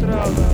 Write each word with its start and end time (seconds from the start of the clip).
Правда. 0.00 0.44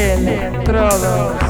Electrodos. 0.00 1.49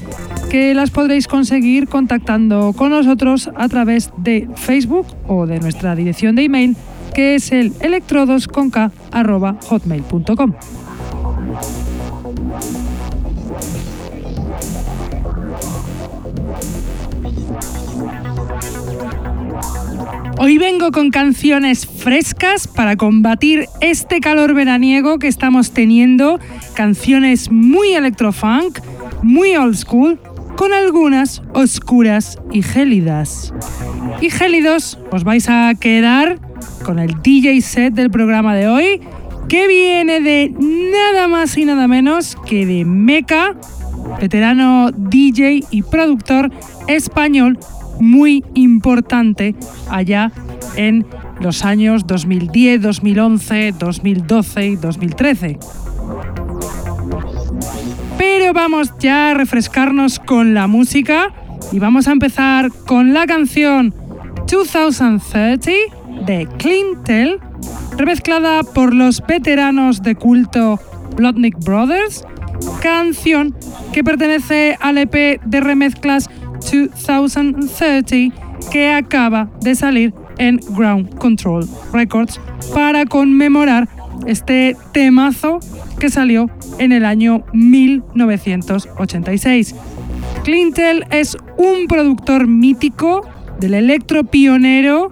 que 0.51 0.73
las 0.73 0.91
podréis 0.91 1.27
conseguir 1.29 1.87
contactando 1.87 2.73
con 2.73 2.89
nosotros 2.89 3.49
a 3.55 3.69
través 3.69 4.11
de 4.17 4.49
Facebook 4.55 5.07
o 5.25 5.47
de 5.47 5.61
nuestra 5.61 5.95
dirección 5.95 6.35
de 6.35 6.43
email 6.43 6.75
que 7.13 7.35
es 7.35 7.53
el 7.53 7.71
electrodosconk.hotmail.com. 7.79 10.53
Hoy 20.37 20.57
vengo 20.57 20.91
con 20.91 21.11
canciones 21.11 21.87
frescas 21.87 22.67
para 22.67 22.97
combatir 22.97 23.67
este 23.79 24.19
calor 24.19 24.53
veraniego 24.53 25.17
que 25.17 25.29
estamos 25.29 25.71
teniendo, 25.71 26.41
canciones 26.73 27.49
muy 27.49 27.93
electrofunk, 27.93 28.79
muy 29.23 29.55
old 29.55 29.75
school 29.75 30.19
con 30.55 30.73
algunas 30.73 31.41
oscuras 31.53 32.39
y 32.51 32.61
gélidas. 32.61 33.53
Y 34.21 34.29
gélidos 34.29 34.99
os 35.11 35.23
vais 35.23 35.47
a 35.49 35.73
quedar 35.79 36.39
con 36.83 36.99
el 36.99 37.21
DJ 37.21 37.61
set 37.61 37.93
del 37.93 38.11
programa 38.11 38.55
de 38.55 38.67
hoy, 38.67 39.01
que 39.47 39.67
viene 39.67 40.21
de 40.21 40.53
nada 40.59 41.27
más 41.27 41.57
y 41.57 41.65
nada 41.65 41.87
menos 41.87 42.37
que 42.45 42.65
de 42.65 42.85
Meca, 42.85 43.55
veterano 44.19 44.91
DJ 44.91 45.63
y 45.69 45.81
productor 45.83 46.51
español 46.87 47.57
muy 47.99 48.43
importante 48.53 49.55
allá 49.89 50.31
en 50.75 51.05
los 51.39 51.65
años 51.65 52.07
2010, 52.07 52.81
2011, 52.81 53.73
2012 53.73 54.67
y 54.67 54.75
2013 54.75 55.59
pero 58.21 58.53
vamos 58.53 58.93
ya 58.99 59.31
a 59.31 59.33
refrescarnos 59.33 60.19
con 60.19 60.53
la 60.53 60.67
música 60.67 61.33
y 61.71 61.79
vamos 61.79 62.07
a 62.07 62.11
empezar 62.11 62.71
con 62.85 63.15
la 63.15 63.25
canción 63.25 63.95
2030 64.47 65.71
de 66.27 66.47
Clintel, 66.59 67.39
remezclada 67.97 68.61
por 68.61 68.93
los 68.93 69.23
veteranos 69.27 70.03
de 70.03 70.13
culto 70.13 70.79
Blotnik 71.15 71.57
Brothers, 71.65 72.23
canción 72.79 73.55
que 73.91 74.03
pertenece 74.03 74.77
al 74.79 74.99
EP 74.99 75.41
de 75.43 75.59
remezclas 75.59 76.29
2030 76.61 78.35
que 78.71 78.91
acaba 78.91 79.49
de 79.61 79.73
salir 79.73 80.13
en 80.37 80.59
Ground 80.77 81.17
Control 81.17 81.67
Records 81.91 82.39
para 82.71 83.07
conmemorar 83.07 83.89
este 84.27 84.77
temazo 84.91 85.59
que 86.01 86.09
salió 86.09 86.49
en 86.79 86.91
el 86.91 87.05
año 87.05 87.45
1986. 87.53 89.75
Clintel 90.43 91.05
es 91.11 91.37
un 91.57 91.85
productor 91.87 92.47
mítico 92.47 93.21
del 93.59 93.75
electro 93.75 94.23
pionero 94.23 95.11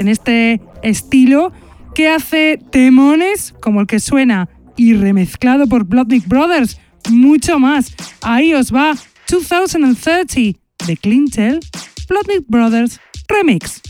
en 0.00 0.08
este 0.08 0.62
estilo 0.82 1.52
que 1.94 2.08
hace 2.08 2.58
temones 2.70 3.54
como 3.60 3.82
el 3.82 3.86
que 3.86 4.00
suena 4.00 4.48
y 4.78 4.94
remezclado 4.94 5.66
por 5.66 5.84
Bloodnick 5.84 6.26
Brothers, 6.26 6.80
mucho 7.10 7.58
más. 7.58 7.94
Ahí 8.22 8.54
os 8.54 8.74
va 8.74 8.94
2030 9.28 10.58
de 10.86 10.96
Clintel, 10.96 11.60
Bloodnick 12.08 12.46
Brothers 12.48 12.98
Remix. 13.28 13.82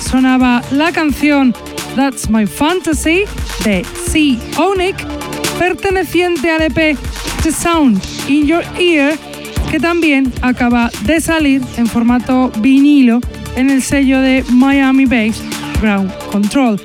Sonaba 0.00 0.60
la 0.72 0.90
canción 0.90 1.54
That's 1.94 2.28
My 2.28 2.46
Fantasy 2.46 3.22
de 3.64 3.84
C. 4.06 4.36
Onic, 4.58 4.96
perteneciente 5.56 6.50
al 6.50 6.62
EP 6.62 6.98
The 7.44 7.52
Sound 7.52 8.02
in 8.26 8.46
Your 8.46 8.64
Ear, 8.76 9.16
que 9.70 9.78
también 9.78 10.32
acaba 10.42 10.90
de 11.04 11.20
salir 11.20 11.62
en 11.76 11.86
formato 11.86 12.50
vinilo 12.58 13.20
en 13.54 13.70
el 13.70 13.82
sello 13.82 14.20
de 14.20 14.44
Miami 14.50 15.04
Bass 15.04 15.40
Ground 15.80 16.10
Control. 16.32 16.80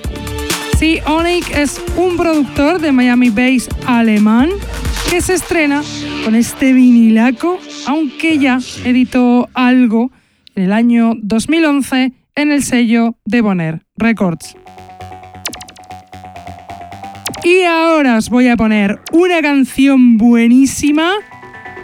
C. 0.78 1.02
Onic 1.08 1.50
es 1.56 1.82
un 1.96 2.16
productor 2.16 2.80
de 2.80 2.92
Miami 2.92 3.32
Bass 3.32 3.70
alemán 3.88 4.50
que 5.10 5.22
se 5.22 5.34
estrena 5.34 5.82
con 6.24 6.36
este 6.36 6.74
vinilaco, 6.74 7.60
aunque 7.88 8.38
ya 8.38 8.60
editó 8.84 9.50
algo 9.56 10.12
en 10.54 10.66
el 10.66 10.74
año 10.74 11.14
2011 11.24 12.17
en 12.38 12.52
el 12.52 12.64
sello 12.64 13.18
de 13.26 13.42
Bonner 13.42 13.82
Records. 13.98 14.56
Y 17.44 17.64
ahora 17.64 18.18
os 18.18 18.30
voy 18.30 18.48
a 18.48 18.56
poner 18.56 19.02
una 19.12 19.42
canción 19.42 20.18
buenísima 20.18 21.14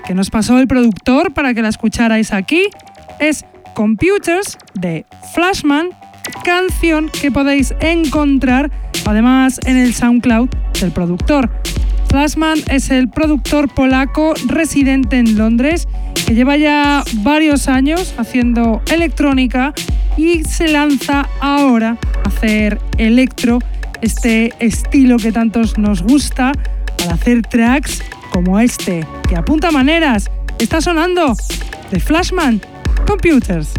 que 0.06 0.14
nos 0.14 0.30
pasó 0.30 0.60
el 0.60 0.68
productor 0.68 1.34
para 1.34 1.54
que 1.54 1.62
la 1.62 1.70
escucharais 1.70 2.32
aquí. 2.32 2.68
Es 3.20 3.46
Computers 3.74 4.58
de 4.76 5.06
Flashman, 5.34 5.90
canción 6.44 7.10
que 7.10 7.32
podéis 7.32 7.74
encontrar 7.80 8.70
además 9.06 9.60
en 9.66 9.78
el 9.78 9.94
SoundCloud 9.94 10.50
del 10.80 10.92
productor. 10.92 11.50
Flashman 12.10 12.60
es 12.70 12.92
el 12.92 13.10
productor 13.10 13.74
polaco 13.74 14.36
residente 14.46 15.18
en 15.18 15.36
Londres 15.36 15.88
que 16.28 16.36
lleva 16.36 16.58
ya 16.58 17.04
varios 17.24 17.68
años 17.68 18.14
haciendo 18.18 18.84
electrónica 18.92 19.74
y 20.18 20.44
se 20.44 20.68
lanza 20.68 21.28
ahora 21.40 21.98
a 22.24 22.28
hacer 22.28 22.80
electro, 22.98 23.60
este 24.02 24.54
estilo 24.60 25.18
que 25.18 25.32
tantos 25.32 25.78
nos 25.78 26.02
gusta, 26.02 26.52
para 26.98 27.14
hacer 27.14 27.42
tracks 27.44 28.04
como 28.32 28.60
este, 28.60 29.06
que 29.28 29.36
apunta 29.36 29.72
maneras. 29.72 30.30
Está 30.60 30.82
sonando 30.82 31.36
de 31.92 32.00
Flashman 32.00 32.62
Computers. 33.08 33.74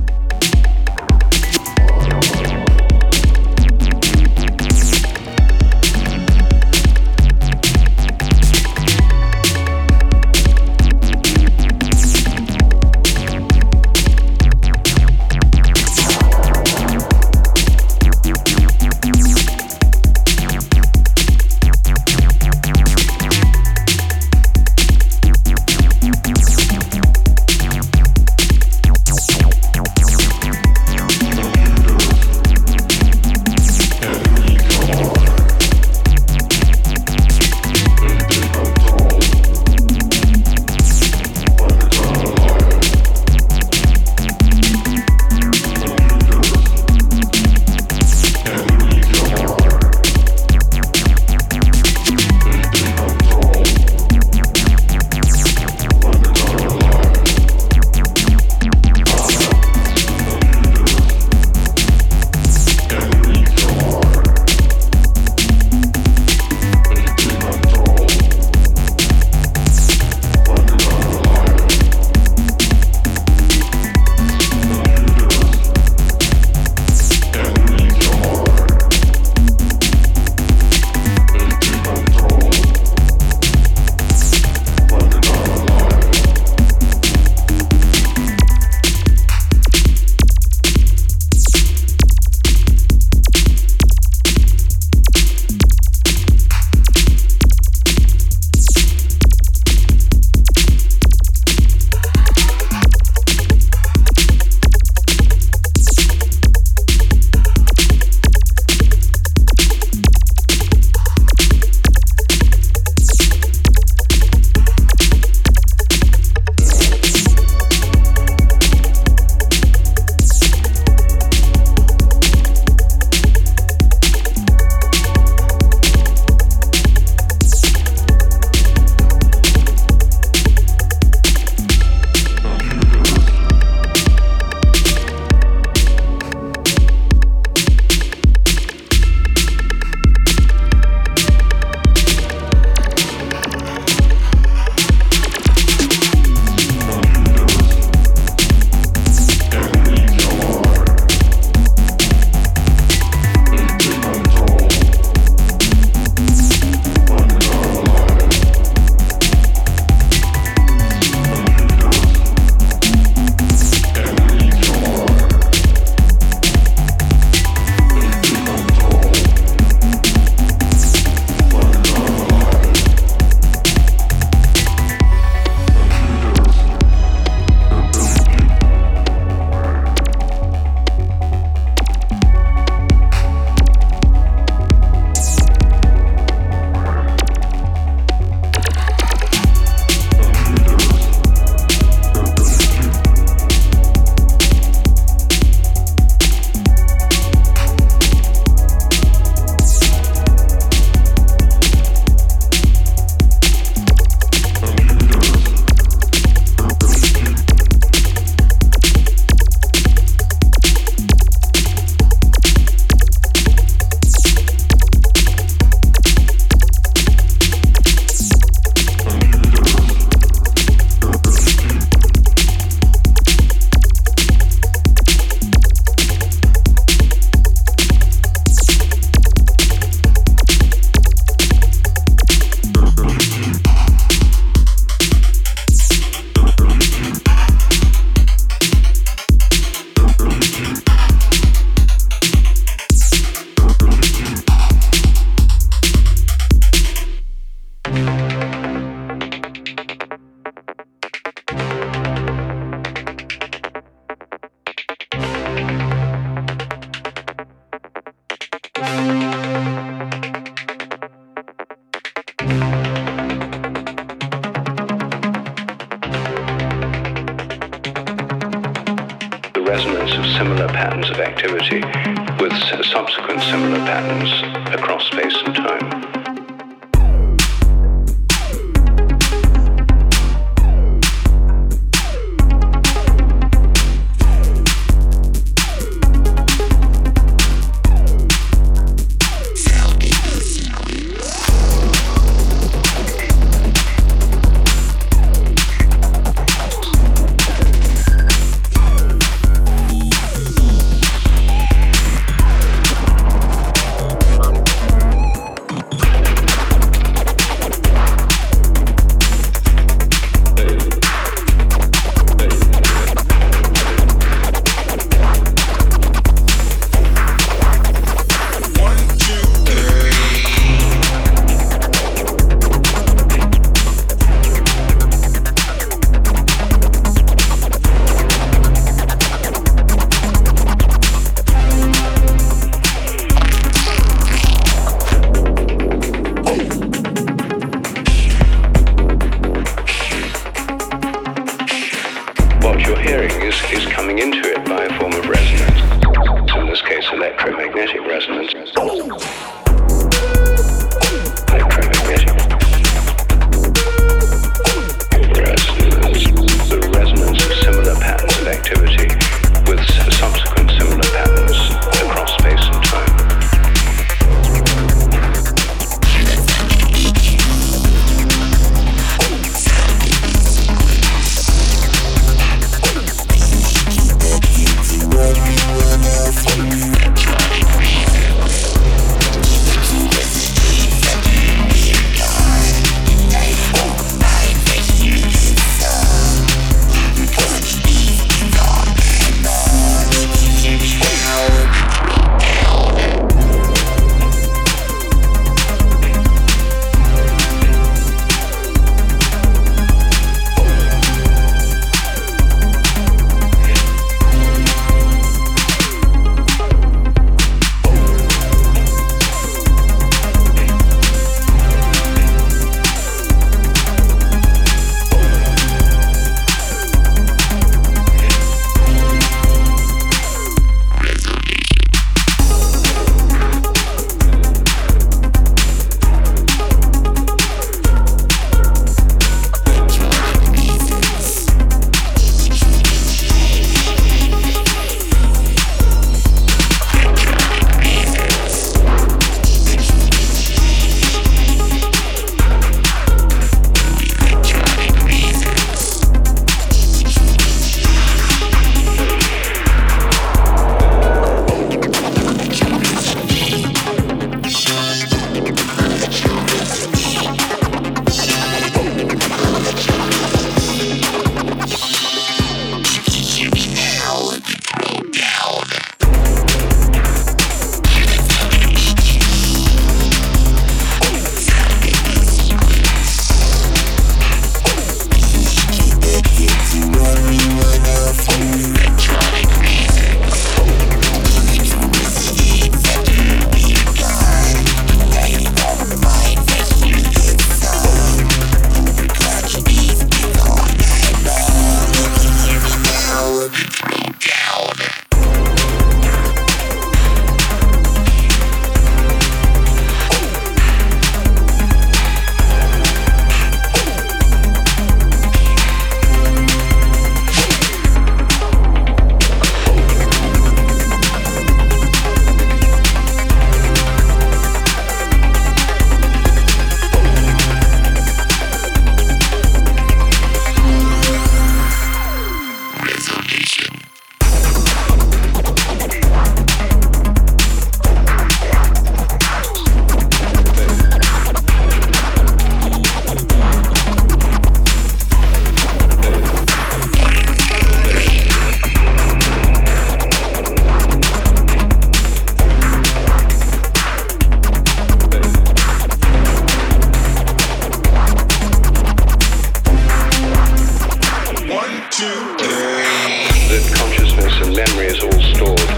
that 552.15 553.65
consciousness 553.75 554.35
and 554.43 554.55
memory 554.55 554.87
is 554.87 555.03
all 555.03 555.21
stored 555.35 555.71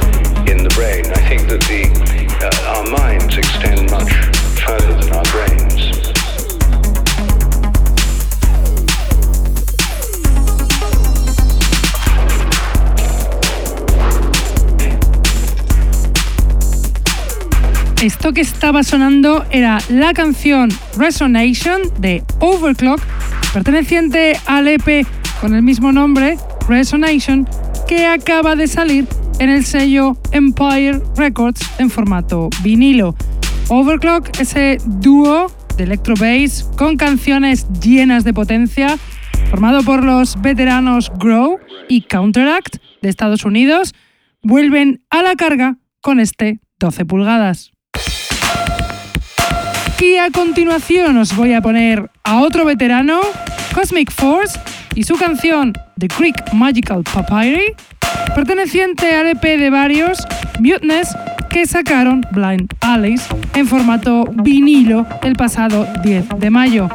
in 0.49 0.63
the 0.63 0.73
brain. 0.75 1.05
I 1.13 1.21
think 1.29 1.49
that 1.49 1.61
the, 1.65 1.89
uh, 2.45 2.77
our 2.77 2.85
minds 2.91 3.37
extend 3.37 3.91
much 3.91 4.13
further 4.61 4.95
than 5.01 5.13
our 5.15 5.25
brains. 5.33 5.57
Esto 18.03 18.33
que 18.33 18.43
estaba 18.43 18.83
sonando 18.85 19.47
era 19.51 19.79
la 19.89 20.13
canción 20.13 20.69
Resonation 20.97 21.91
de 21.99 22.23
Overclock, 22.41 23.01
perteneciente 23.53 24.39
al 24.47 24.69
EP 24.69 25.07
con 25.41 25.55
el 25.55 25.63
mismo 25.63 25.93
nombre, 25.93 26.39
Resonation, 26.69 27.49
que 27.87 28.07
acaba 28.07 28.57
de 28.57 28.67
salir 28.67 29.07
en 29.39 29.51
el 29.51 29.65
sello 29.65 30.17
Empire 30.33 31.01
Records 31.17 31.61
en 31.79 31.91
formato 31.91 32.49
vinilo. 32.63 33.15
Overclock, 33.69 34.39
ese 34.41 34.79
dúo 34.85 35.51
de 35.77 35.85
electro 35.85 36.15
bass 36.19 36.69
con 36.77 36.97
canciones 36.97 37.67
llenas 37.81 38.25
de 38.25 38.33
potencia, 38.33 38.99
formado 39.51 39.83
por 39.83 40.05
los 40.05 40.41
veteranos 40.41 41.13
Grow 41.19 41.59
y 41.89 42.03
Counteract 42.03 42.77
de 43.03 43.09
Estados 43.09 43.45
Unidos, 43.45 43.95
vuelven 44.43 45.03
a 45.11 45.23
la 45.23 45.35
carga 45.35 45.77
con 46.01 46.21
este 46.21 46.61
12 46.79 47.05
pulgadas. 47.05 47.73
Y 50.01 50.17
a 50.17 50.31
continuación 50.31 51.17
os 51.17 51.35
voy 51.35 51.53
a 51.53 51.63
poner 51.63 52.11
a 52.23 52.41
otro 52.41 52.65
veterano, 52.65 53.21
Cosmic 53.75 54.11
Force, 54.13 54.59
y 54.97 55.05
su 55.05 55.15
canción 55.17 55.73
The 55.99 56.09
Greek 56.19 56.53
Magical 56.53 57.05
Papyri, 57.05 57.75
perteneciente 58.35 59.15
al 59.15 59.29
EP 59.29 59.43
de 59.43 59.71
varios, 59.71 60.27
Muteness, 60.59 61.15
que 61.51 61.67
sacaron 61.67 62.27
Blind 62.33 62.69
Alice 62.81 63.25
en 63.55 63.67
formato 63.67 64.25
vinilo 64.43 65.07
el 65.23 65.35
pasado 65.35 65.87
10 66.03 66.29
de 66.39 66.51
mayo. 66.51 66.89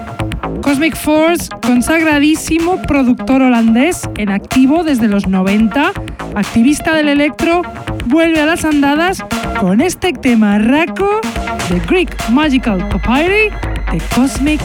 Cosmic 0.62 0.96
Force, 0.96 1.48
consagradísimo 1.62 2.82
productor 2.82 3.42
holandés 3.42 4.02
en 4.18 4.30
activo 4.30 4.84
desde 4.84 5.08
los 5.08 5.28
90, 5.28 5.92
activista 6.36 6.96
del 6.96 7.08
electro, 7.08 7.62
vuelve 8.08 8.42
a 8.42 8.46
las 8.46 8.66
andadas 8.66 9.24
con 9.60 9.80
este 9.80 10.12
tema 10.12 10.58
raco 10.58 11.22
de 11.70 11.80
Greek 11.88 12.30
Magical 12.30 12.88
Papyri 12.90 13.50
de 13.92 14.02
Cosmic 14.16 14.62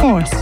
Force. 0.00 0.36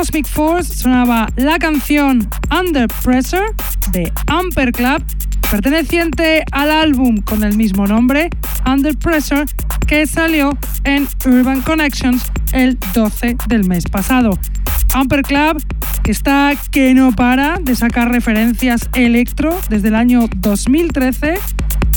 Cosmic 0.00 0.26
Force 0.28 0.76
sonaba 0.76 1.28
la 1.36 1.58
canción 1.58 2.26
Under 2.58 2.88
Pressure 3.04 3.48
de 3.92 4.10
Amper 4.28 4.72
Club, 4.72 5.04
perteneciente 5.50 6.42
al 6.52 6.70
álbum 6.70 7.18
con 7.20 7.44
el 7.44 7.54
mismo 7.54 7.86
nombre, 7.86 8.30
Under 8.64 8.96
Pressure, 8.96 9.44
que 9.86 10.06
salió 10.06 10.56
en 10.84 11.06
Urban 11.26 11.60
Connections 11.60 12.32
el 12.52 12.78
12 12.94 13.36
del 13.48 13.68
mes 13.68 13.84
pasado. 13.84 14.38
Amper 14.94 15.20
Club, 15.20 15.62
que 16.02 16.12
está 16.12 16.52
que 16.70 16.94
no 16.94 17.12
para 17.12 17.58
de 17.60 17.76
sacar 17.76 18.10
referencias 18.10 18.88
electro 18.94 19.60
desde 19.68 19.88
el 19.88 19.96
año 19.96 20.28
2013, 20.34 21.38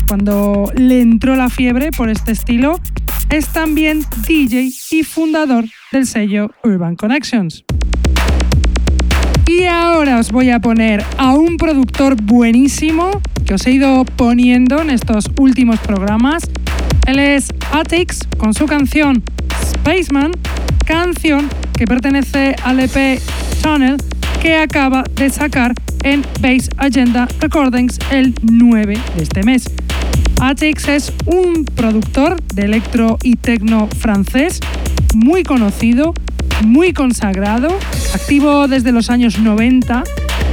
cuando 0.09 0.69
le 0.75 0.99
entró 0.99 1.37
la 1.37 1.47
fiebre 1.47 1.91
por 1.91 2.09
este 2.09 2.33
estilo, 2.33 2.81
es 3.29 3.47
también 3.47 4.01
DJ 4.27 4.71
y 4.91 5.03
fundador 5.03 5.63
del 5.93 6.05
sello 6.05 6.51
Urban 6.65 6.97
Connections. 6.97 7.63
Os 10.23 10.31
voy 10.31 10.51
a 10.51 10.59
poner 10.59 11.03
a 11.17 11.33
un 11.33 11.57
productor 11.57 12.15
buenísimo 12.15 13.21
que 13.45 13.55
os 13.55 13.67
he 13.67 13.71
ido 13.71 14.05
poniendo 14.05 14.81
en 14.81 14.89
estos 14.89 15.29
últimos 15.37 15.79
programas. 15.79 16.43
Él 17.07 17.19
es 17.19 17.51
Atix 17.73 18.19
con 18.37 18.53
su 18.53 18.65
canción 18.65 19.21
Spaceman, 19.65 20.31
canción 20.85 21.49
que 21.77 21.85
pertenece 21.85 22.55
al 22.63 22.79
EP 22.79 23.19
Channel 23.61 23.97
que 24.41 24.55
acaba 24.55 25.03
de 25.13 25.29
sacar 25.29 25.73
en 26.05 26.21
Base 26.39 26.69
Agenda 26.77 27.27
Recordings 27.41 27.99
el 28.09 28.33
9 28.43 28.97
de 29.17 29.23
este 29.23 29.43
mes. 29.43 29.65
Atix 30.39 30.87
es 30.87 31.11
un 31.25 31.65
productor 31.65 32.41
de 32.53 32.61
electro 32.61 33.17
y 33.23 33.35
tecno 33.35 33.89
francés 33.99 34.61
muy 35.13 35.43
conocido, 35.43 36.13
muy 36.63 36.93
consagrado, 36.93 37.77
activo 38.13 38.67
desde 38.67 38.91
los 38.91 39.09
años 39.09 39.39
90 39.39 40.03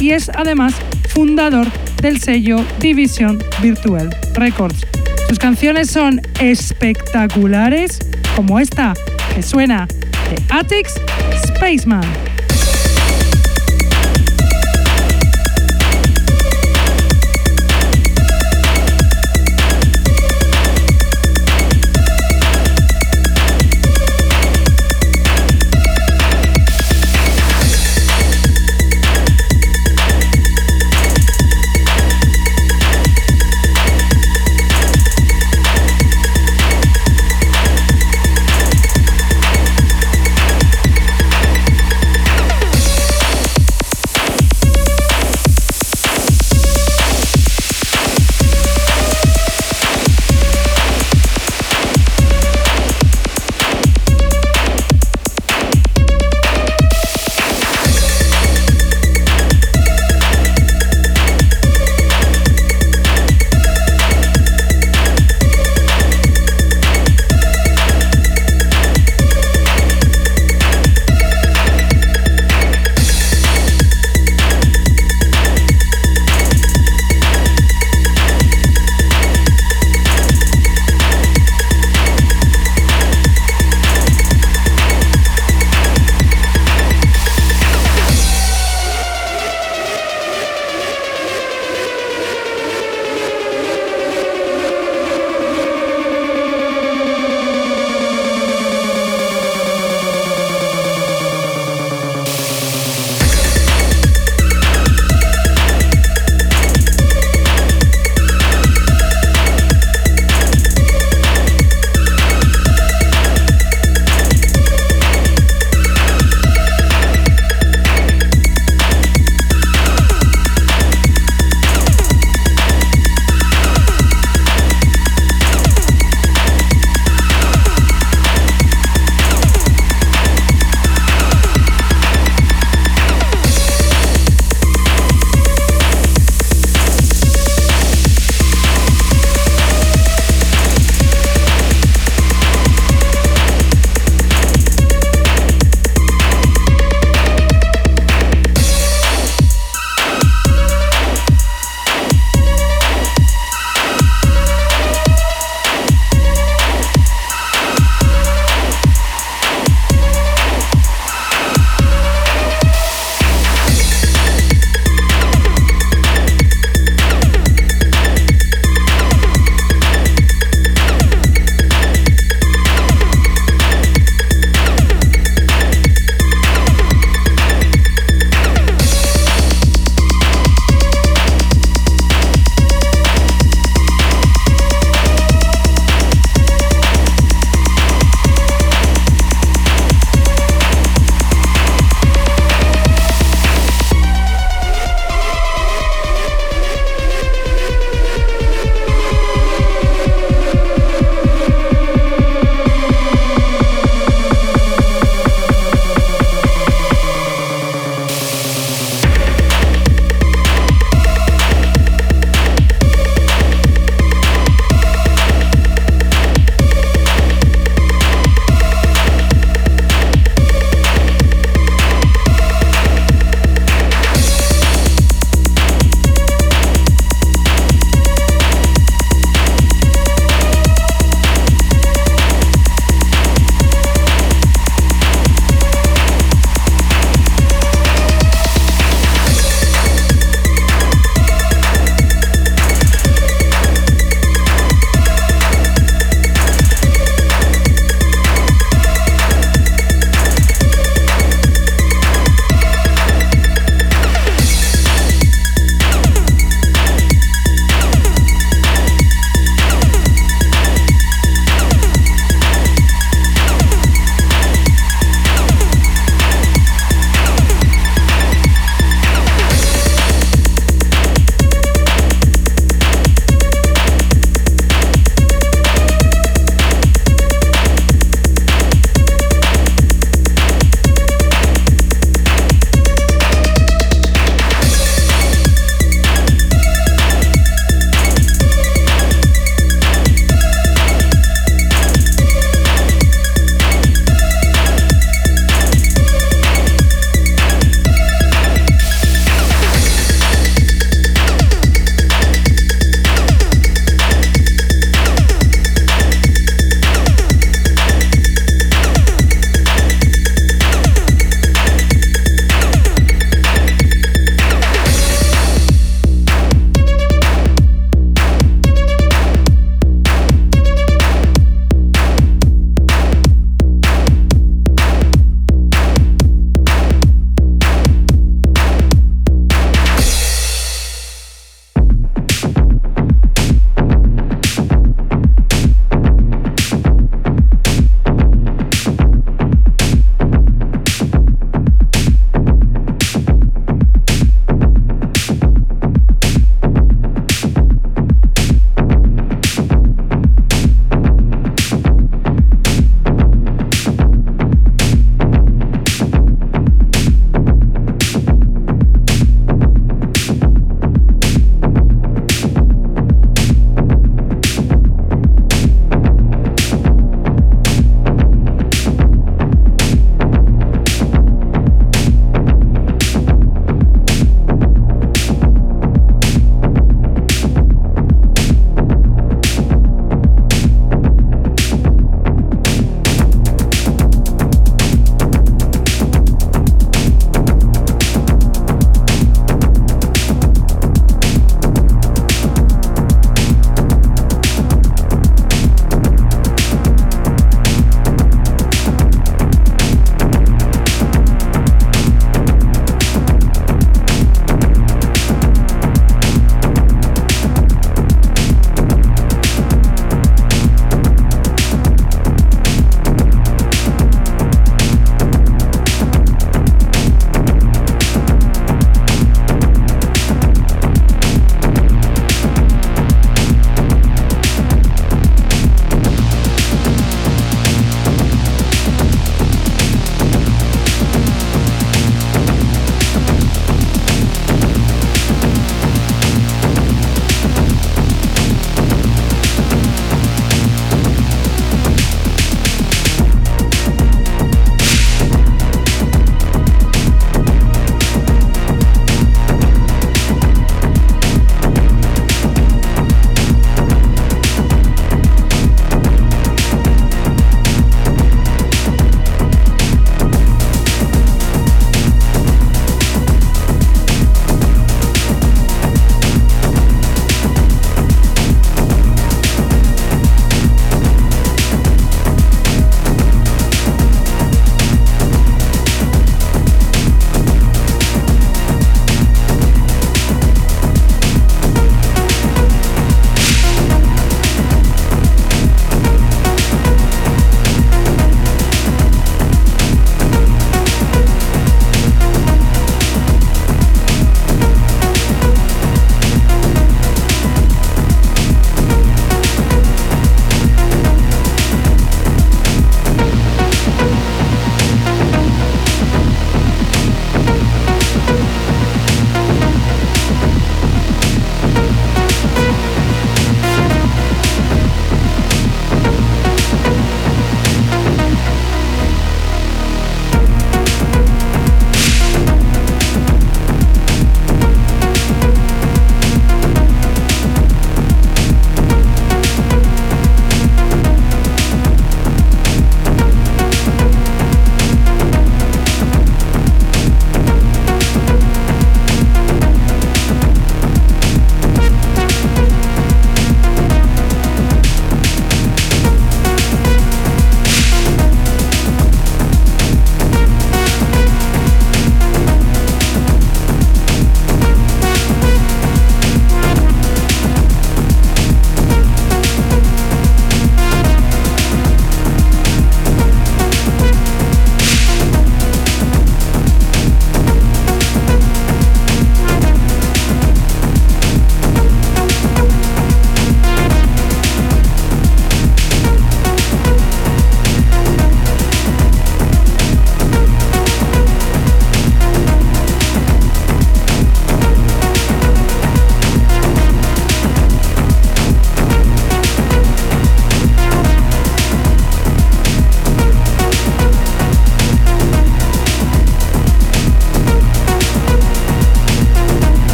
y 0.00 0.10
es 0.10 0.30
además 0.34 0.74
fundador 1.08 1.66
del 2.00 2.20
sello 2.20 2.64
Division 2.80 3.38
Virtual 3.60 4.14
Records. 4.34 4.86
Sus 5.28 5.38
canciones 5.38 5.90
son 5.90 6.20
espectaculares, 6.40 7.98
como 8.36 8.58
esta 8.58 8.94
que 9.34 9.42
suena 9.42 9.86
de 10.30 10.42
Atix 10.54 10.94
Spaceman. 11.46 12.27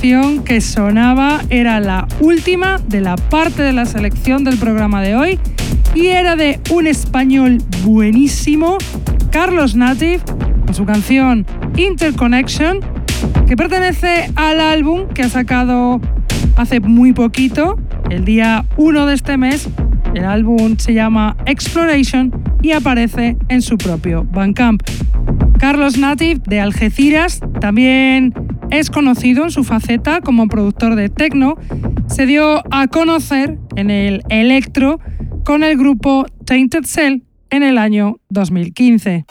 Que 0.00 0.62
sonaba 0.62 1.42
era 1.50 1.78
la 1.78 2.08
última 2.20 2.78
de 2.88 3.02
la 3.02 3.16
parte 3.16 3.62
de 3.62 3.74
la 3.74 3.84
selección 3.84 4.44
del 4.44 4.56
programa 4.56 5.02
de 5.02 5.14
hoy 5.14 5.38
y 5.94 6.06
era 6.06 6.36
de 6.36 6.58
un 6.70 6.86
español 6.86 7.58
buenísimo, 7.84 8.78
Carlos 9.30 9.76
Native, 9.76 10.20
con 10.64 10.74
su 10.74 10.86
canción 10.86 11.44
Interconnection, 11.76 12.80
que 13.46 13.58
pertenece 13.58 14.30
al 14.36 14.60
álbum 14.60 15.06
que 15.08 15.20
ha 15.20 15.28
sacado 15.28 16.00
hace 16.56 16.80
muy 16.80 17.12
poquito, 17.12 17.78
el 18.08 18.24
día 18.24 18.64
1 18.78 19.04
de 19.04 19.14
este 19.14 19.36
mes. 19.36 19.68
El 20.14 20.24
álbum 20.24 20.78
se 20.78 20.94
llama 20.94 21.36
Exploration 21.44 22.32
y 22.62 22.72
aparece 22.72 23.36
en 23.48 23.60
su 23.60 23.76
propio 23.76 24.26
Bandcamp. 24.32 24.82
Carlos 25.58 25.98
Native 25.98 26.40
de 26.46 26.58
Algeciras 26.58 27.40
también 27.60 28.32
es 28.70 28.90
conocido 28.90 29.44
en 29.44 29.50
su 29.50 29.64
faceta 29.64 30.20
como 30.20 30.48
productor 30.48 30.94
de 30.94 31.08
techno. 31.08 31.56
Se 32.08 32.26
dio 32.26 32.62
a 32.70 32.88
conocer 32.88 33.58
en 33.76 33.90
el 33.90 34.22
electro 34.28 35.00
con 35.44 35.64
el 35.64 35.76
grupo 35.76 36.26
Tainted 36.44 36.84
Cell 36.84 37.22
en 37.50 37.62
el 37.62 37.78
año 37.78 38.18
2015. 38.28 39.26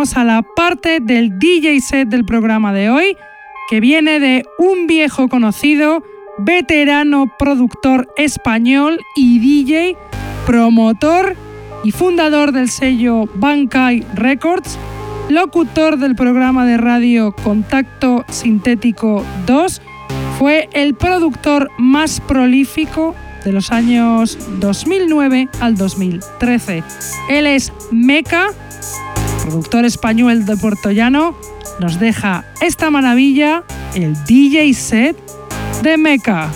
A 0.00 0.24
la 0.24 0.42
parte 0.42 0.98
del 1.00 1.38
DJ 1.38 1.78
set 1.82 2.08
del 2.08 2.24
programa 2.24 2.72
de 2.72 2.88
hoy, 2.88 3.18
que 3.68 3.80
viene 3.80 4.18
de 4.18 4.46
un 4.58 4.86
viejo 4.86 5.28
conocido, 5.28 6.02
veterano 6.38 7.30
productor 7.38 8.08
español 8.16 8.98
y 9.14 9.38
DJ, 9.40 9.96
promotor 10.46 11.36
y 11.84 11.90
fundador 11.90 12.52
del 12.52 12.70
sello 12.70 13.28
Bankai 13.34 14.06
Records, 14.14 14.78
locutor 15.28 15.98
del 15.98 16.16
programa 16.16 16.64
de 16.64 16.78
radio 16.78 17.32
Contacto 17.32 18.24
Sintético 18.30 19.22
2, 19.46 19.82
fue 20.38 20.70
el 20.72 20.94
productor 20.94 21.70
más 21.76 22.20
prolífico 22.22 23.14
de 23.44 23.52
los 23.52 23.70
años 23.70 24.38
2009 24.60 25.50
al 25.60 25.76
2013. 25.76 26.82
Él 27.28 27.46
es 27.46 27.70
Meca 27.90 28.48
productor 29.42 29.84
español 29.84 30.44
de 30.44 30.56
Puerto 30.56 30.90
Llano, 30.90 31.34
nos 31.78 31.98
deja 31.98 32.44
esta 32.60 32.90
maravilla, 32.90 33.64
el 33.94 34.14
DJ 34.24 34.74
set 34.74 35.16
de 35.82 35.96
Meca. 35.96 36.50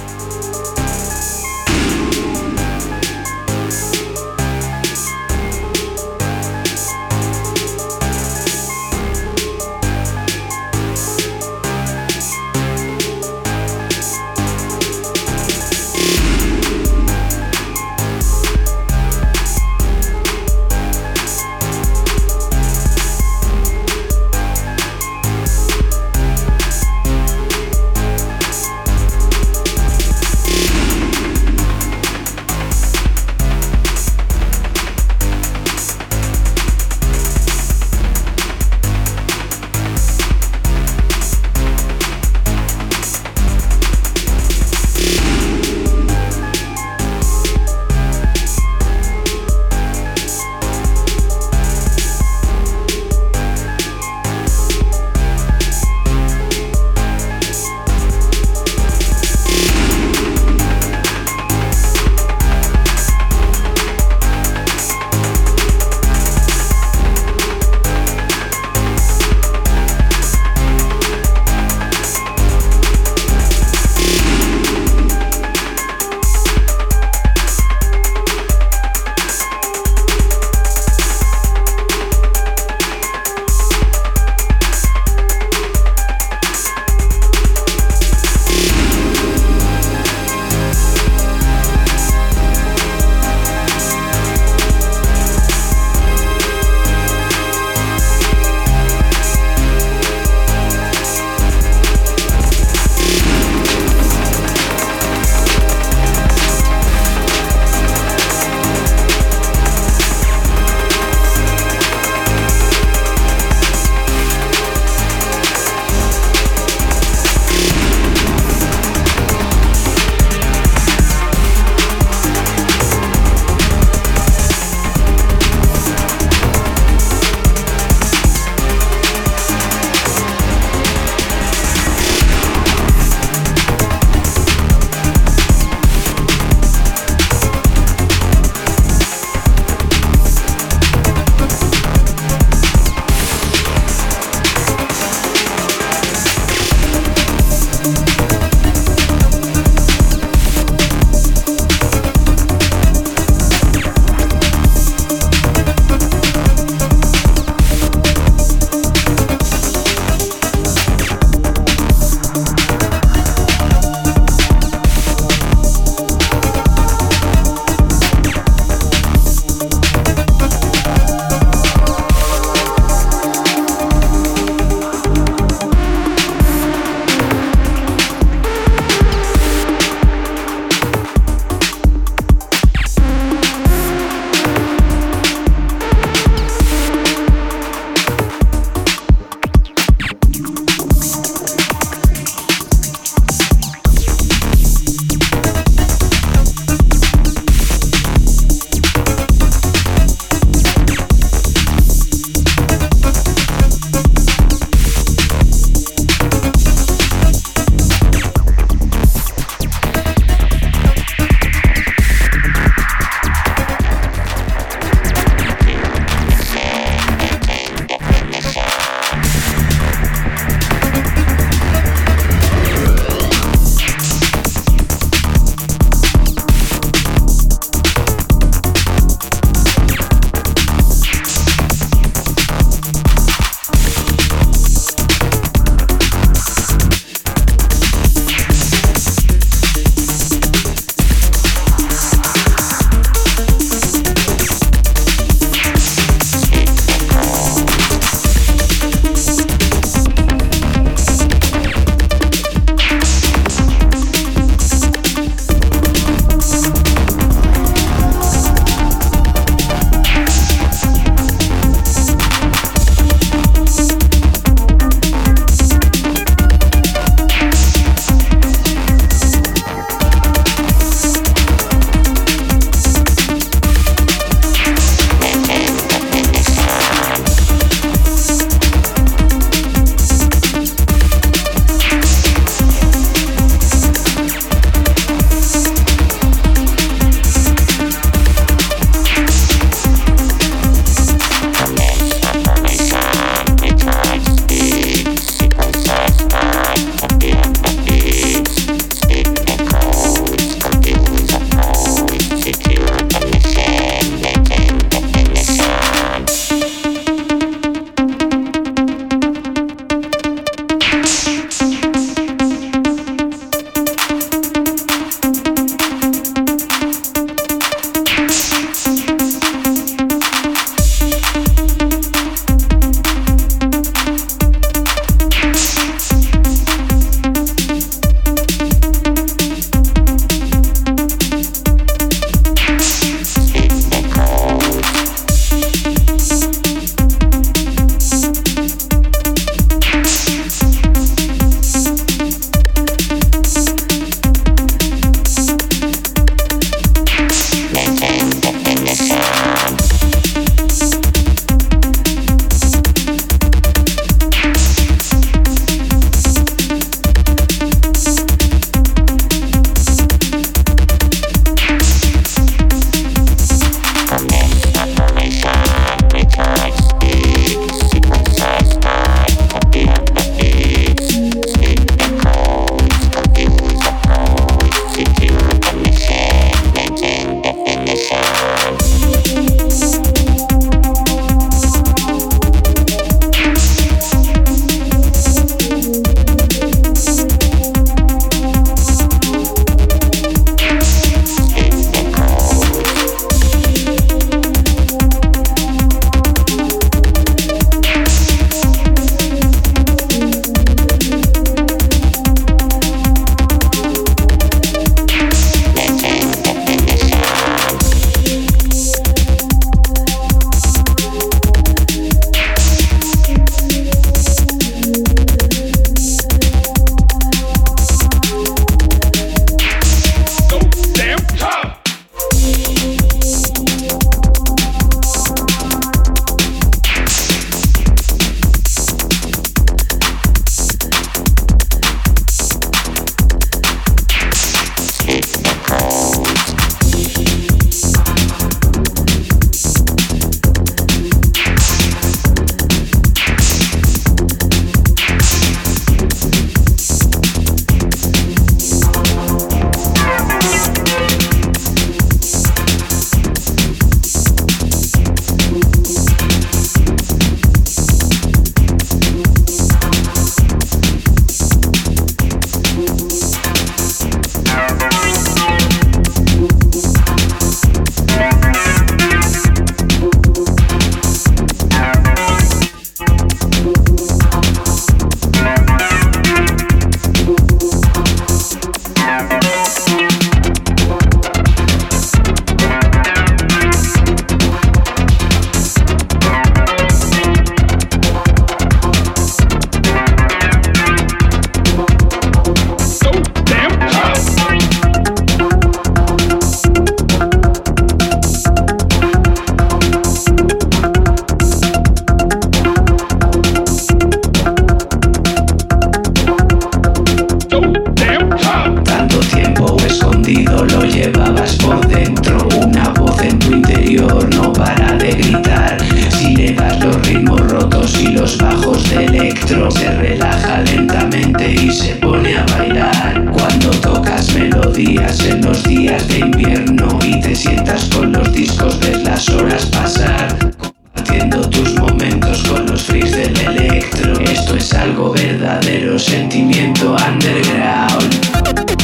Discos 518.65 518.91
de 518.91 519.05
electro 519.05 519.71
se 519.71 519.91
relaja 519.91 520.61
lentamente 520.63 521.53
y 521.53 521.71
se 521.71 521.95
pone 521.97 522.37
a 522.37 522.47
bailar. 522.47 523.25
Cuando 523.33 523.71
tocas 523.71 524.33
melodías 524.35 525.21
en 525.21 525.43
los 525.43 525.63
días 525.65 526.07
de 526.09 526.19
invierno 526.21 526.99
y 527.05 527.21
te 527.21 527.35
sientas 527.35 527.85
con 527.87 528.13
los 528.13 528.33
discos, 528.33 528.79
ves 528.81 529.03
las 529.05 529.29
horas 529.29 529.67
pasar. 529.67 530.29
Compartiendo 530.59 531.49
tus 531.51 531.75
momentos 531.75 532.43
con 532.45 532.67
los 532.67 532.83
freaks 532.83 533.13
del 533.13 533.39
electro. 533.39 534.19
Esto 534.21 534.57
es 534.57 534.73
algo 534.73 535.13
verdadero, 535.13 535.99
sentimiento 535.99 536.97
underground. 537.09 538.84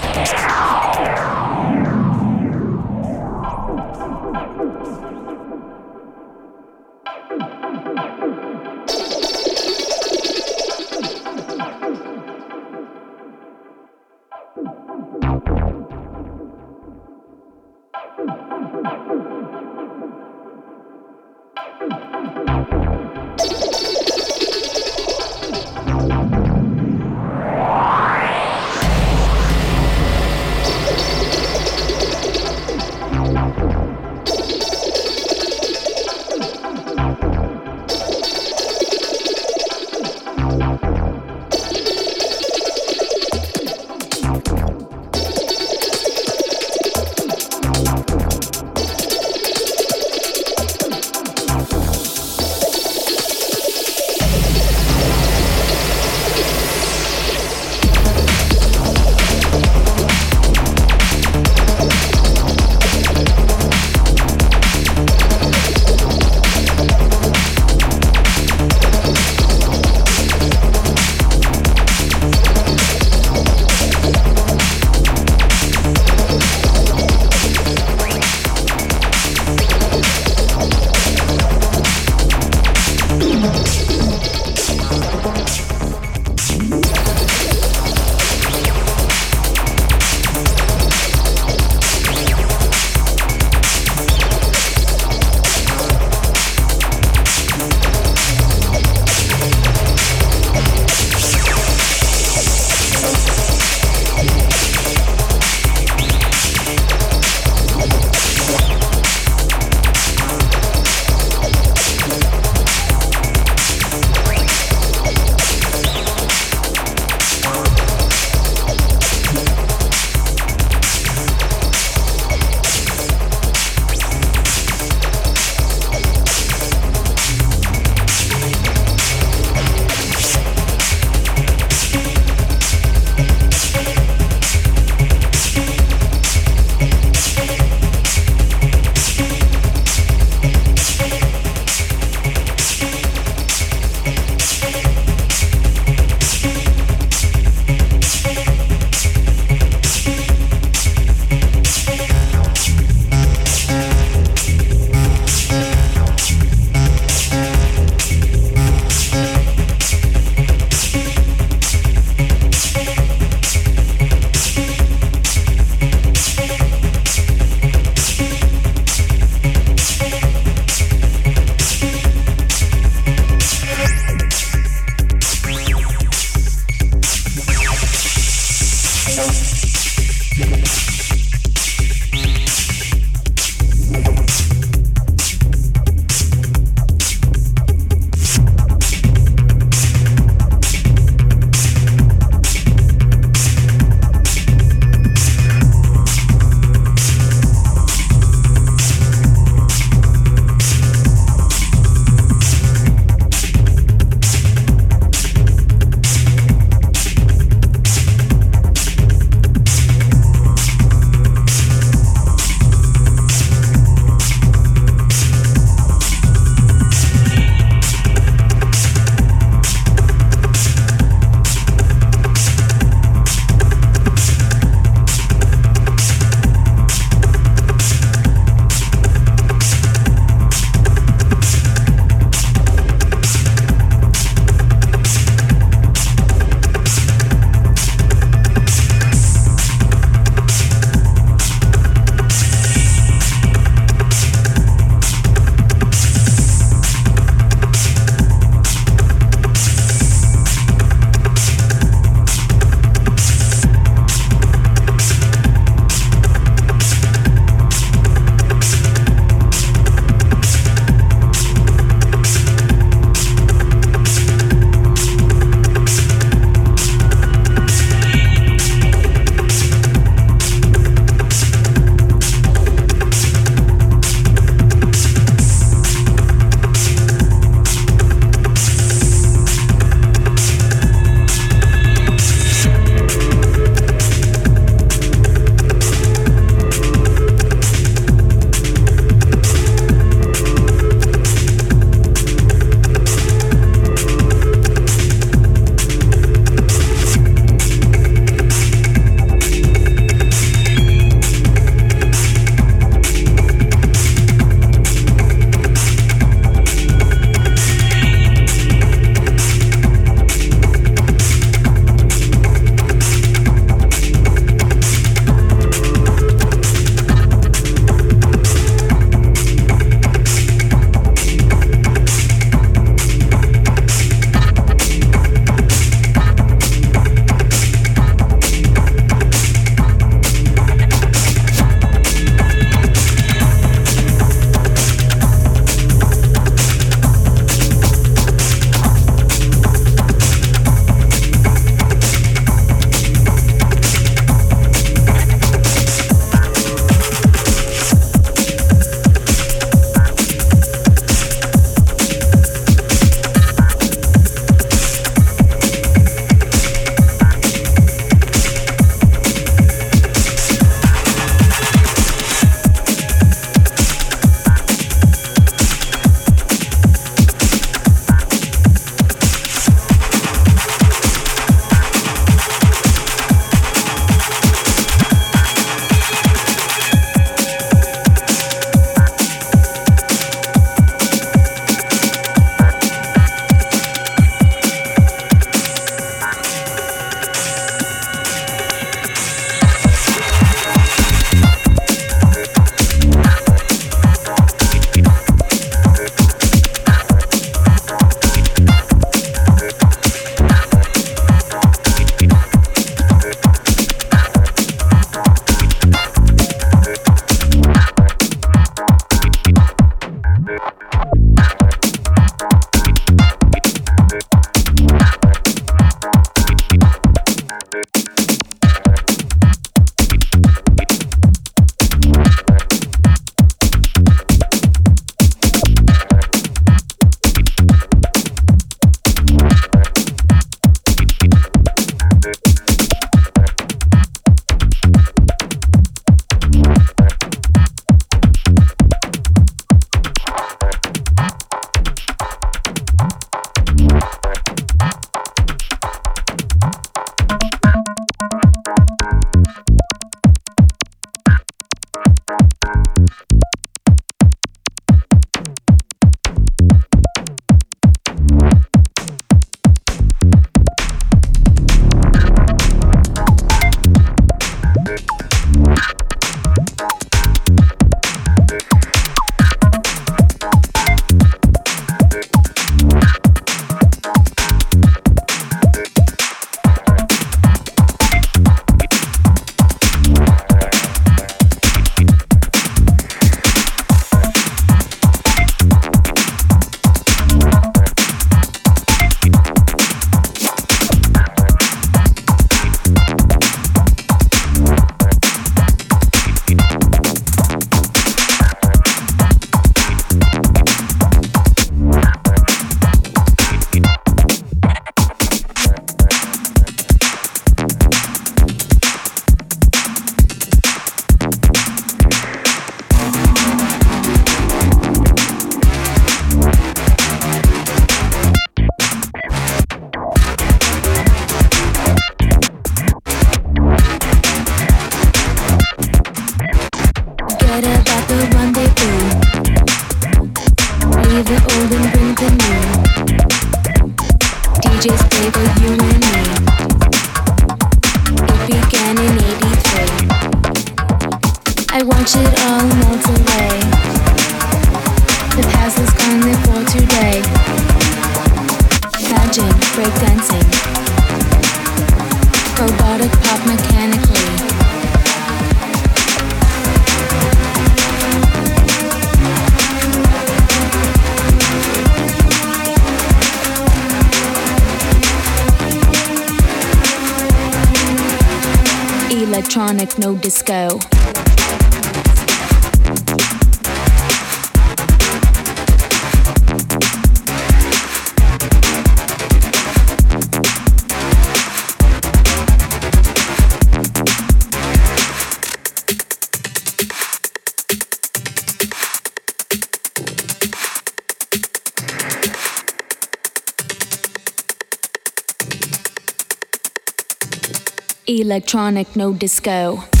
Electronic 598.19 598.93
no 598.97 599.13
disco. 599.13 600.00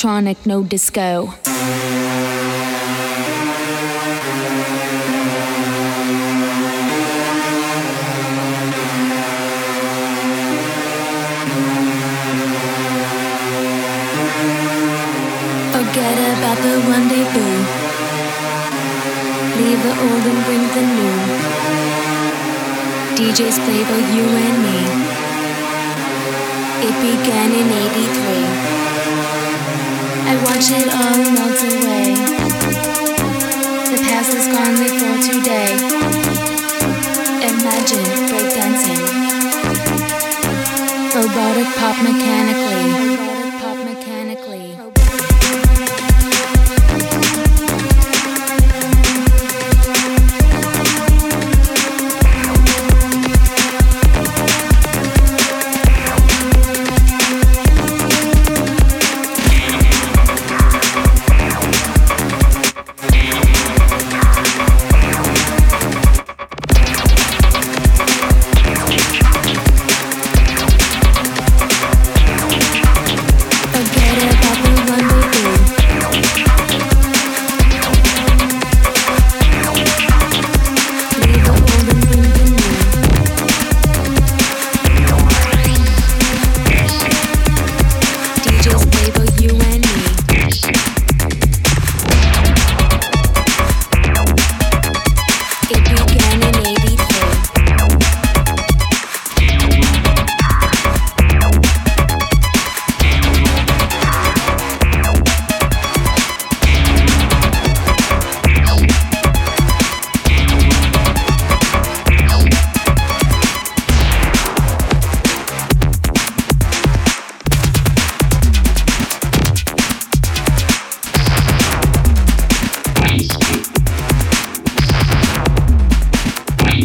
Electronic, 0.00 0.46
no 0.46 0.62
disco. 0.62 1.49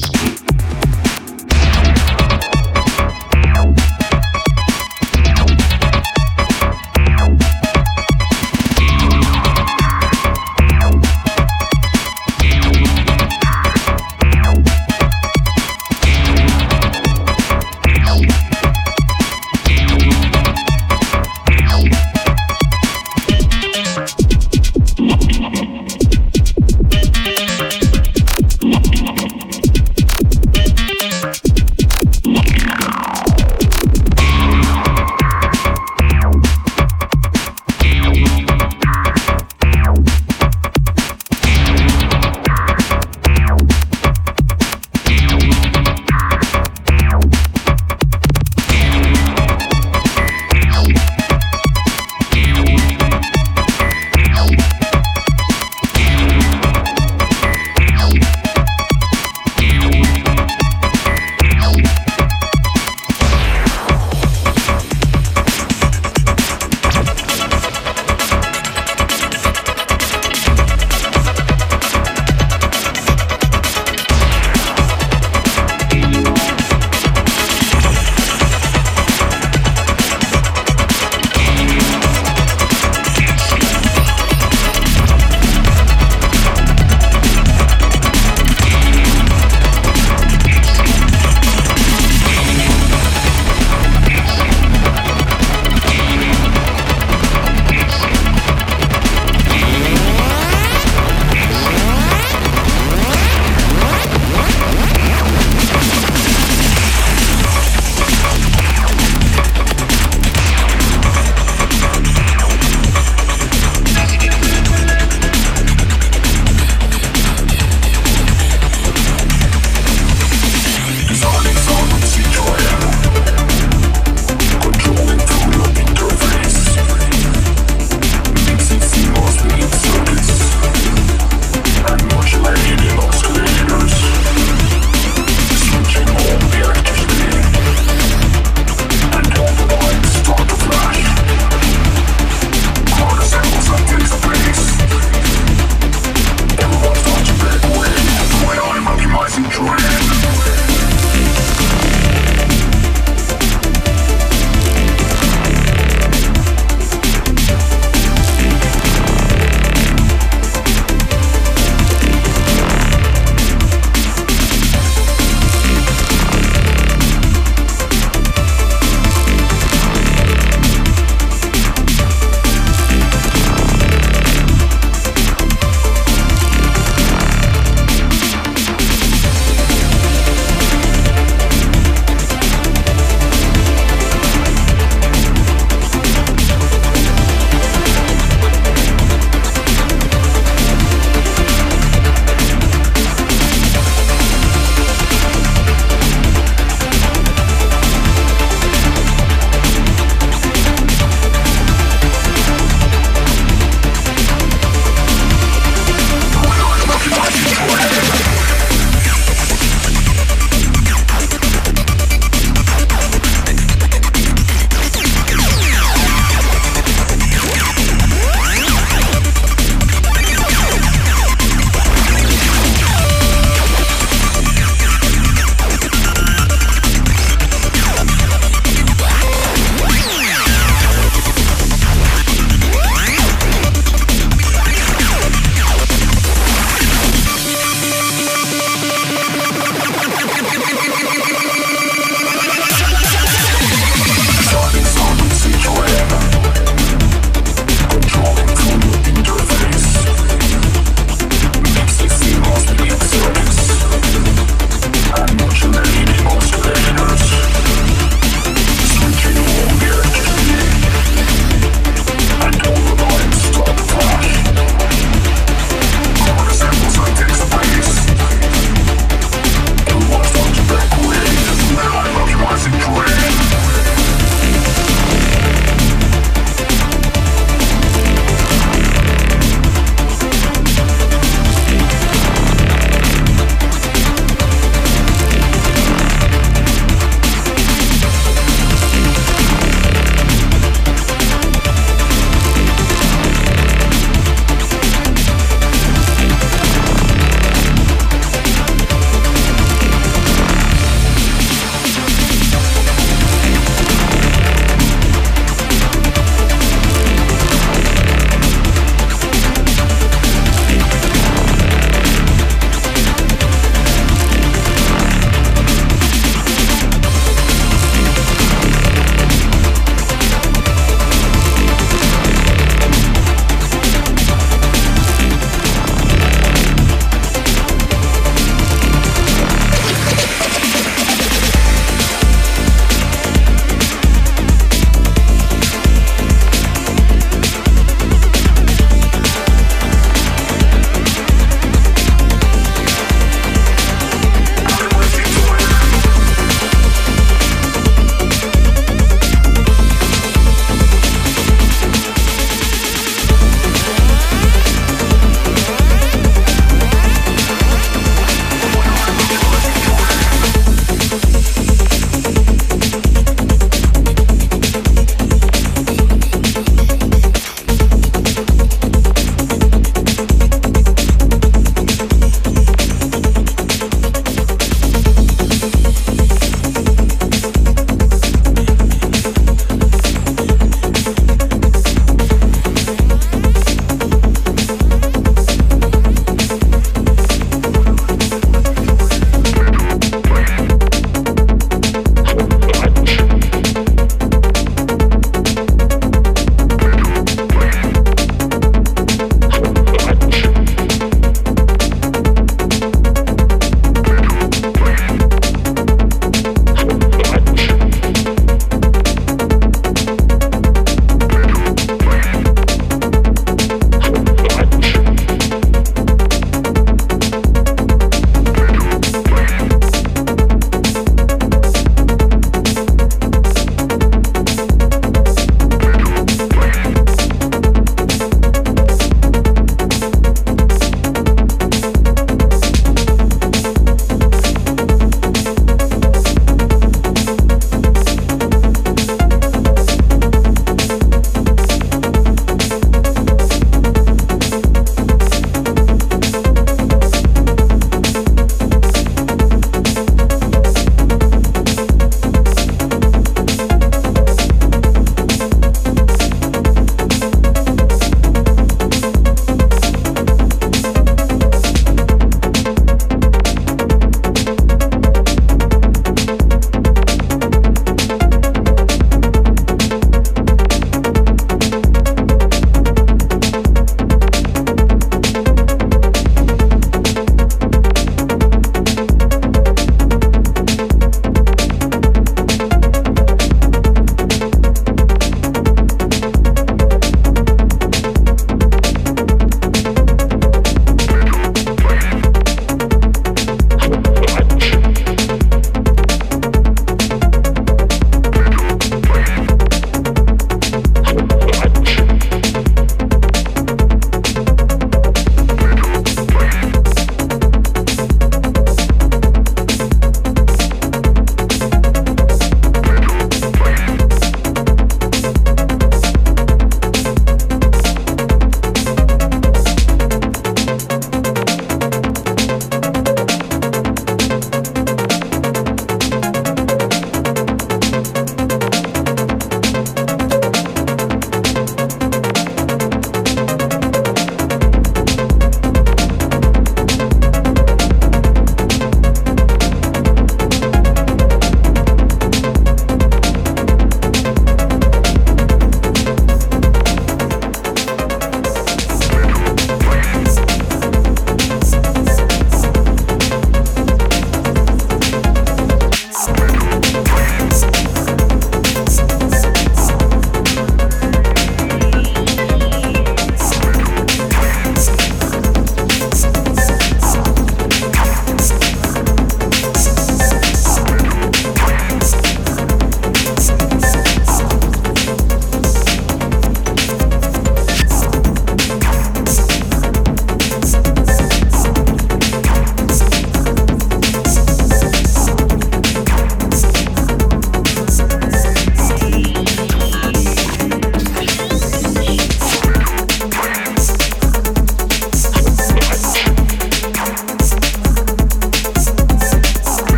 you 0.00 0.49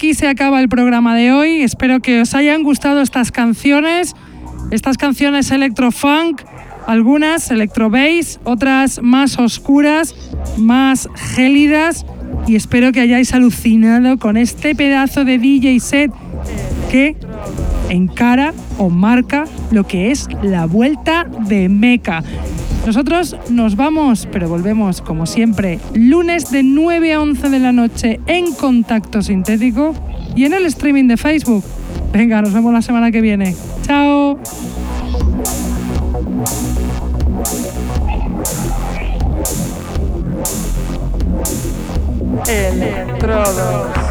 aquí 0.00 0.14
se 0.14 0.28
acaba 0.28 0.62
el 0.62 0.70
programa 0.70 1.14
de 1.14 1.30
hoy. 1.30 1.60
Espero 1.60 2.00
que 2.00 2.22
os 2.22 2.34
hayan 2.34 2.62
gustado 2.62 3.02
estas 3.02 3.30
canciones, 3.30 4.16
estas 4.70 4.96
canciones 4.96 5.50
electrofunk, 5.50 6.40
algunas 6.86 7.50
electro 7.50 7.90
bass, 7.90 8.40
otras 8.44 9.02
más 9.02 9.38
oscuras, 9.38 10.14
más 10.56 11.06
gélidas. 11.34 12.06
Y 12.46 12.56
espero 12.56 12.92
que 12.92 13.00
hayáis 13.00 13.34
alucinado 13.34 14.16
con 14.18 14.38
este 14.38 14.74
pedazo 14.74 15.26
de 15.26 15.36
DJ 15.36 15.78
set 15.80 16.10
que 16.90 17.14
encara 17.90 18.54
o 18.78 18.88
marca 18.88 19.44
lo 19.70 19.86
que 19.86 20.10
es 20.10 20.28
la 20.42 20.64
vuelta 20.64 21.26
de 21.46 21.68
Meca. 21.68 22.24
Nosotros 22.86 23.36
nos 23.50 23.76
vamos, 23.76 24.26
pero 24.32 24.48
volvemos 24.48 25.00
como 25.00 25.26
siempre 25.26 25.78
lunes 25.94 26.50
de 26.50 26.62
9 26.62 27.12
a 27.12 27.20
11 27.20 27.48
de 27.50 27.58
la 27.58 27.72
noche 27.72 28.20
en 28.26 28.52
Contacto 28.54 29.22
Sintético 29.22 29.94
y 30.34 30.44
en 30.44 30.54
el 30.54 30.66
streaming 30.66 31.06
de 31.06 31.16
Facebook. 31.16 31.64
Venga, 32.12 32.42
nos 32.42 32.52
vemos 32.52 32.72
la 32.72 32.82
semana 32.82 33.10
que 33.10 33.20
viene. 33.20 33.54
Chao. 33.82 34.38
Electrodos. 42.48 44.09